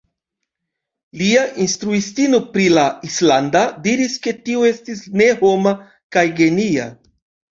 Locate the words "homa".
5.43-5.75